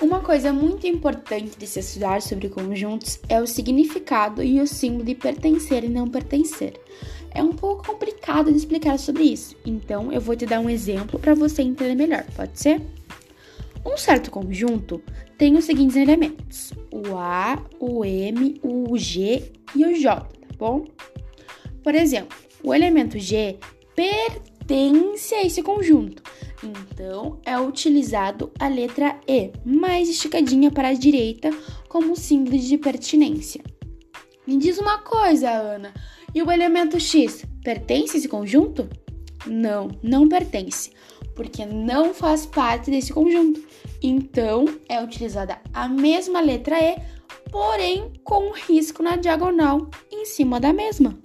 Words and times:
Uma 0.00 0.20
coisa 0.20 0.52
muito 0.52 0.86
importante 0.86 1.56
de 1.56 1.66
se 1.66 1.78
estudar 1.78 2.20
sobre 2.20 2.48
conjuntos 2.48 3.20
é 3.28 3.40
o 3.40 3.46
significado 3.46 4.42
e 4.42 4.60
o 4.60 4.66
símbolo 4.66 5.04
de 5.04 5.14
pertencer 5.14 5.84
e 5.84 5.88
não 5.88 6.08
pertencer. 6.08 6.74
É 7.30 7.42
um 7.42 7.52
pouco 7.52 7.86
complicado 7.86 8.50
de 8.50 8.58
explicar 8.58 8.98
sobre 8.98 9.22
isso, 9.22 9.56
então 9.64 10.12
eu 10.12 10.20
vou 10.20 10.34
te 10.34 10.46
dar 10.46 10.60
um 10.60 10.68
exemplo 10.68 11.18
para 11.18 11.34
você 11.34 11.62
entender 11.62 11.94
melhor, 11.94 12.24
pode 12.34 12.58
ser? 12.58 12.82
Um 13.86 13.96
certo 13.96 14.30
conjunto 14.30 15.00
tem 15.38 15.56
os 15.56 15.64
seguintes 15.64 15.96
elementos: 15.96 16.72
o 16.90 17.16
A, 17.16 17.62
o 17.78 18.04
M, 18.04 18.60
o 18.62 18.96
G 18.98 19.52
e 19.76 19.84
o 19.84 19.94
J, 19.94 20.20
tá 20.20 20.28
bom? 20.58 20.86
Por 21.82 21.94
exemplo, 21.94 22.36
o 22.62 22.74
elemento 22.74 23.18
G 23.18 23.58
pertence 23.94 25.34
a 25.34 25.44
esse 25.44 25.62
conjunto, 25.62 26.22
então 26.64 27.40
é 27.44 27.58
utilizado 27.58 28.50
a 28.58 28.68
letra 28.68 29.20
E, 29.28 29.52
mais 29.64 30.08
esticadinha 30.08 30.70
para 30.70 30.88
a 30.88 30.94
direita, 30.94 31.50
como 31.88 32.16
símbolo 32.16 32.58
de 32.58 32.78
pertinência. 32.78 33.62
Me 34.46 34.56
diz 34.56 34.78
uma 34.78 34.98
coisa, 34.98 35.50
Ana, 35.50 35.92
e 36.34 36.42
o 36.42 36.50
elemento 36.50 36.98
X 36.98 37.44
pertence 37.62 38.16
a 38.16 38.18
esse 38.18 38.28
conjunto? 38.28 38.88
Não, 39.46 39.88
não 40.02 40.28
pertence, 40.28 40.90
porque 41.34 41.64
não 41.64 42.12
faz 42.12 42.46
parte 42.46 42.90
desse 42.90 43.12
conjunto. 43.12 43.62
Então 44.02 44.64
é 44.88 45.02
utilizada 45.02 45.58
a 45.72 45.88
mesma 45.88 46.40
letra 46.40 46.78
E, 46.78 46.96
porém 47.50 48.12
com 48.24 48.48
um 48.48 48.52
risco 48.52 49.02
na 49.02 49.16
diagonal 49.16 49.88
em 50.10 50.24
cima 50.24 50.58
da 50.58 50.72
mesma. 50.72 51.18